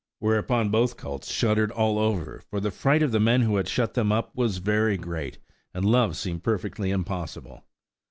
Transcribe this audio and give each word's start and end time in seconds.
Whereupon 0.17 0.69
both 0.69 0.97
colts 0.97 1.29
shuddered 1.31 1.69
all 1.71 1.99
over, 1.99 2.41
for 2.49 2.59
the 2.59 2.71
fright 2.71 3.03
of 3.03 3.11
the 3.11 3.19
men 3.19 3.41
who 3.43 3.57
had 3.57 3.67
shut 3.67 3.93
them 3.93 4.11
up 4.11 4.35
was 4.35 4.57
very 4.57 4.97
great, 4.97 5.37
and 5.75 5.85
love 5.85 6.17
seemed 6.17 6.41
perfectly 6.43 6.89
impossible. 6.89 7.63